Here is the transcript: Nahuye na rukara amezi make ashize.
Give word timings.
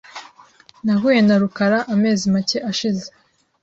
Nahuye 0.85 1.19
na 1.27 1.35
rukara 1.41 1.79
amezi 1.93 2.23
make 2.33 2.57
ashize. 2.71 3.05